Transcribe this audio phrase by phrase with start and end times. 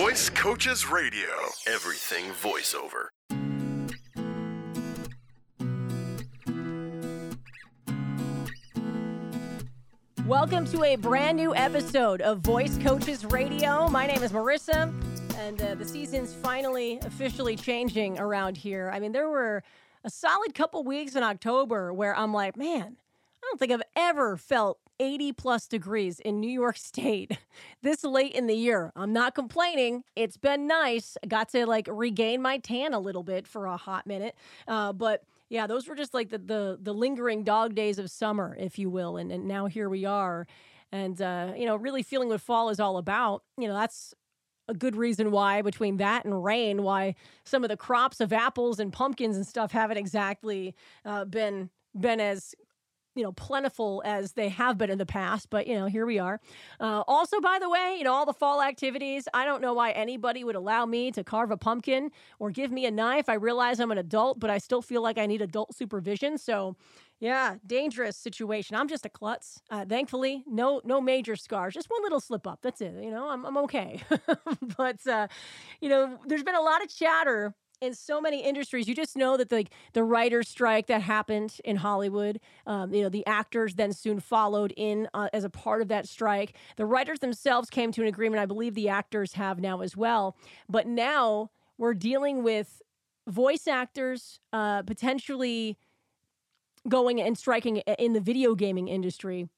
[0.00, 1.28] Voice Coaches Radio.
[1.66, 3.08] Everything voiceover.
[10.24, 13.88] Welcome to a brand new episode of Voice Coaches Radio.
[13.88, 14.90] My name is Marissa,
[15.36, 18.90] and uh, the season's finally officially changing around here.
[18.94, 19.62] I mean, there were
[20.02, 24.38] a solid couple weeks in October where I'm like, man, I don't think I've ever
[24.38, 27.38] felt 80 plus degrees in New York State
[27.82, 28.92] this late in the year.
[28.94, 30.04] I'm not complaining.
[30.14, 31.16] It's been nice.
[31.26, 34.36] Got to like regain my tan a little bit for a hot minute.
[34.68, 38.56] Uh, but yeah, those were just like the, the, the lingering dog days of summer,
[38.60, 39.16] if you will.
[39.16, 40.46] And, and now here we are.
[40.92, 43.42] And, uh, you know, really feeling what fall is all about.
[43.56, 44.14] You know, that's
[44.68, 48.78] a good reason why between that and rain why some of the crops of apples
[48.78, 52.54] and pumpkins and stuff haven't exactly uh, been been as
[53.14, 56.18] you know plentiful as they have been in the past but you know here we
[56.18, 56.40] are.
[56.78, 59.90] Uh, also by the way you know all the fall activities i don't know why
[59.92, 63.28] anybody would allow me to carve a pumpkin or give me a knife.
[63.28, 66.38] I realize i'm an adult but i still feel like i need adult supervision.
[66.38, 66.76] So
[67.18, 68.76] yeah dangerous situation.
[68.76, 69.60] I'm just a klutz.
[69.70, 72.60] Uh, thankfully no no major scars just one little slip up.
[72.62, 74.00] That's it you know i'm, I'm okay.
[74.76, 75.26] But uh,
[75.80, 79.36] you know there's been a lot of chatter in so many industries, you just know
[79.36, 83.92] that the the writer's strike that happened in Hollywood, um, you know, the actors then
[83.92, 86.54] soon followed in uh, as a part of that strike.
[86.76, 88.42] The writers themselves came to an agreement.
[88.42, 90.36] I believe the actors have now as well.
[90.68, 92.82] But now we're dealing with
[93.26, 95.78] voice actors uh, potentially
[96.88, 99.48] going and striking in the video gaming industry.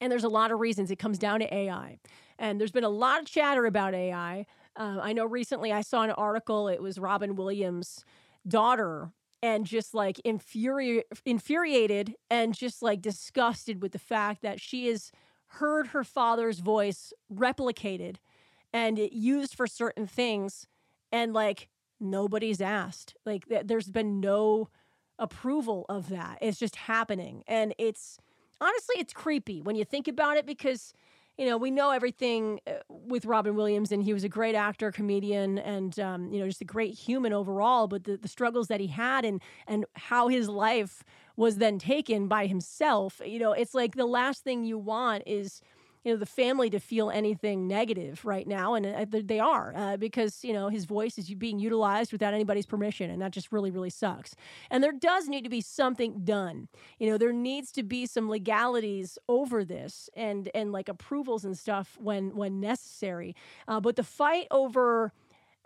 [0.00, 0.90] And there's a lot of reasons.
[0.90, 1.98] It comes down to AI.
[2.38, 4.44] And there's been a lot of chatter about AI.
[4.76, 8.04] Uh, I know recently I saw an article, it was Robin Williams'
[8.46, 14.88] daughter, and just like infuri- infuriated and just like disgusted with the fact that she
[14.88, 15.12] has
[15.48, 18.16] heard her father's voice replicated
[18.72, 20.66] and used for certain things.
[21.12, 21.68] And like
[22.00, 23.14] nobody's asked.
[23.24, 24.68] Like th- there's been no
[25.18, 26.38] approval of that.
[26.42, 27.42] It's just happening.
[27.46, 28.18] And it's
[28.60, 30.92] honestly, it's creepy when you think about it because
[31.38, 34.90] you know, we know everything uh, with Robin Williams, and he was a great actor,
[34.90, 37.88] comedian, and um, you know, just a great human overall.
[37.88, 41.04] But the, the struggles that he had, and and how his life
[41.36, 45.60] was then taken by himself, you know, it's like the last thing you want is
[46.06, 49.96] you know the family to feel anything negative right now and uh, they are uh,
[49.96, 53.72] because you know his voice is being utilized without anybody's permission and that just really
[53.72, 54.36] really sucks.
[54.70, 56.68] And there does need to be something done.
[57.00, 61.58] You know there needs to be some legalities over this and and like approvals and
[61.58, 63.34] stuff when when necessary.
[63.66, 65.12] Uh, but the fight over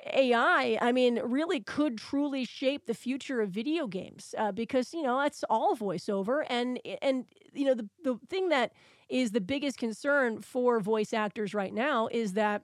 [0.07, 5.03] AI, I mean, really could truly shape the future of video games uh, because you
[5.03, 8.73] know it's all voiceover, and and you know the the thing that
[9.09, 12.63] is the biggest concern for voice actors right now is that,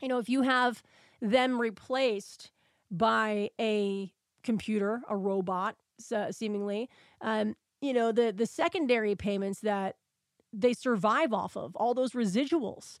[0.00, 0.82] you know, if you have
[1.20, 2.50] them replaced
[2.90, 4.12] by a
[4.42, 5.76] computer, a robot,
[6.14, 6.88] uh, seemingly,
[7.20, 9.96] um, you know, the the secondary payments that
[10.52, 12.98] they survive off of, all those residuals,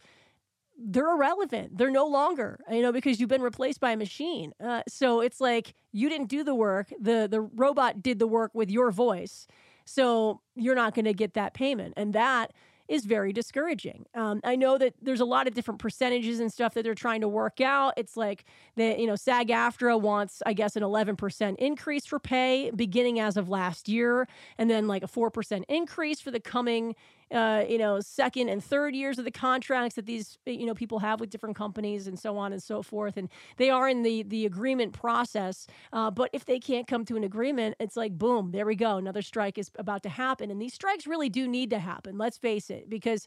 [0.78, 1.76] they're irrelevant.
[1.78, 4.52] They're no longer, you know, because you've been replaced by a machine.
[4.62, 6.92] Uh, so it's like you didn't do the work.
[7.00, 9.46] the The robot did the work with your voice,
[9.84, 11.94] so you're not going to get that payment.
[11.96, 12.52] And that
[12.88, 14.04] is very discouraging.
[14.14, 17.20] Um, I know that there's a lot of different percentages and stuff that they're trying
[17.22, 17.94] to work out.
[17.96, 18.44] It's like
[18.76, 23.36] the you know SAG AFTRA wants I guess an 11% increase for pay beginning as
[23.36, 24.28] of last year,
[24.58, 26.94] and then like a 4% increase for the coming
[27.32, 30.98] uh, you know, second and third years of the contracts that these you know people
[31.00, 34.22] have with different companies and so on and so forth, and they are in the
[34.22, 35.66] the agreement process.
[35.92, 38.96] Uh, but if they can't come to an agreement, it's like boom, there we go,
[38.96, 42.18] another strike is about to happen, and these strikes really do need to happen.
[42.18, 43.26] Let's face it, because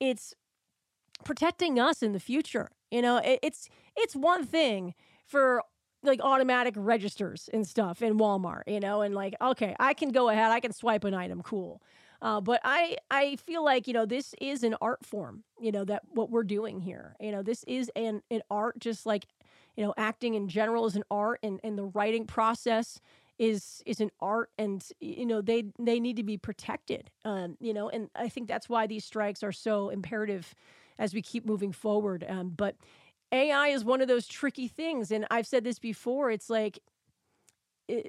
[0.00, 0.34] it's
[1.24, 2.70] protecting us in the future.
[2.90, 4.94] You know, it, it's it's one thing
[5.26, 5.62] for
[6.02, 10.28] like automatic registers and stuff in Walmart, you know, and like, okay, I can go
[10.28, 11.80] ahead, I can swipe an item, cool.
[12.22, 15.44] Uh, but I I feel like you know this is an art form.
[15.60, 17.16] You know that what we're doing here.
[17.20, 19.26] You know this is an an art, just like
[19.76, 23.00] you know acting in general is an art, and and the writing process
[23.38, 27.74] is is an art and you know they they need to be protected um, you
[27.74, 30.54] know and i think that's why these strikes are so imperative
[30.98, 32.76] as we keep moving forward um, but
[33.32, 36.78] ai is one of those tricky things and i've said this before it's like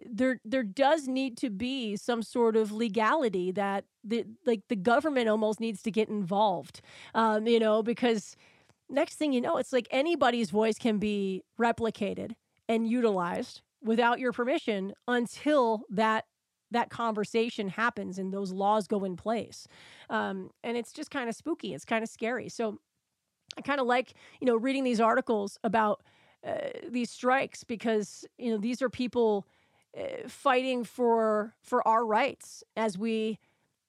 [0.06, 5.28] there there does need to be some sort of legality that the like the government
[5.28, 6.82] almost needs to get involved
[7.14, 8.38] um, you know because
[8.90, 12.32] next thing you know it's like anybody's voice can be replicated
[12.70, 16.26] and utilized without your permission until that
[16.72, 19.68] that conversation happens and those laws go in place.
[20.10, 22.50] Um, and it's just kind of spooky it's kind of scary.
[22.50, 22.80] So
[23.58, 26.02] I kind of like, you know, reading these articles about
[26.46, 29.46] uh, these strikes because, you know, these are people
[30.28, 33.40] fighting for for our rights as we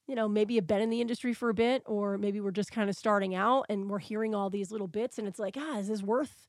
[0.06, 2.70] you know, maybe have been in the industry for a bit, or maybe we're just
[2.70, 5.78] kind of starting out and we're hearing all these little bits, and it's like, ah,
[5.78, 6.46] is this worth,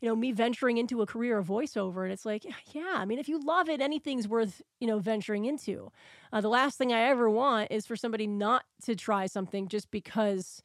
[0.00, 2.04] you know, me venturing into a career of voiceover?
[2.04, 5.44] And it's like, yeah, I mean, if you love it, anything's worth, you know, venturing
[5.44, 5.90] into.
[6.32, 9.90] Uh, the last thing I ever want is for somebody not to try something just
[9.90, 10.62] because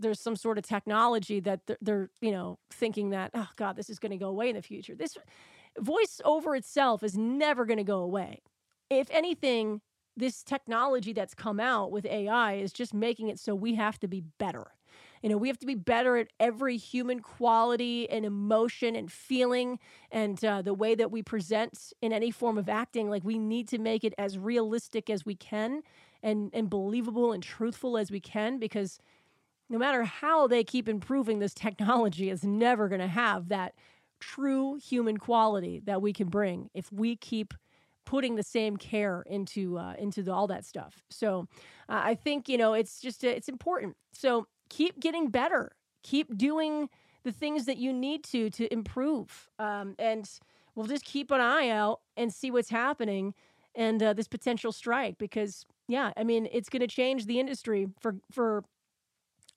[0.00, 3.90] there's some sort of technology that they're, they're you know, thinking that, oh God, this
[3.90, 4.94] is going to go away in the future.
[4.96, 5.16] This
[5.80, 8.42] voiceover itself is never going to go away.
[8.90, 9.80] If anything,
[10.16, 14.08] this technology that's come out with AI is just making it so we have to
[14.08, 14.72] be better.
[15.22, 19.78] You know, we have to be better at every human quality and emotion and feeling
[20.10, 23.10] and uh, the way that we present in any form of acting.
[23.10, 25.82] Like, we need to make it as realistic as we can
[26.22, 28.98] and, and believable and truthful as we can because
[29.68, 33.74] no matter how they keep improving this technology, is never going to have that
[34.20, 37.54] true human quality that we can bring if we keep
[38.04, 41.02] putting the same care into uh, into the, all that stuff.
[41.10, 41.46] So
[41.88, 43.96] uh, I think you know it's just uh, it's important.
[44.12, 45.72] So keep getting better.
[46.02, 46.88] Keep doing
[47.24, 49.48] the things that you need to to improve.
[49.58, 50.28] Um, and
[50.74, 53.34] we'll just keep an eye out and see what's happening
[53.74, 57.88] and uh, this potential strike because yeah, I mean it's going to change the industry
[58.00, 58.64] for for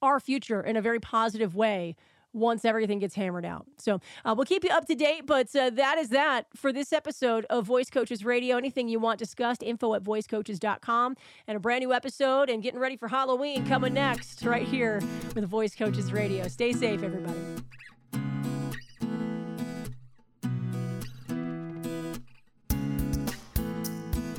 [0.01, 1.95] our future in a very positive way
[2.33, 3.65] once everything gets hammered out.
[3.77, 6.93] So uh, we'll keep you up to date, but uh, that is that for this
[6.93, 8.57] episode of Voice Coaches Radio.
[8.57, 11.15] Anything you want discussed, info at voicecoaches.com.
[11.47, 15.01] And a brand new episode and getting ready for Halloween coming next right here
[15.35, 16.47] with Voice Coaches Radio.
[16.47, 17.39] Stay safe, everybody.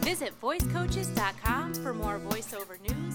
[0.01, 3.13] Visit voicecoaches.com for more voiceover news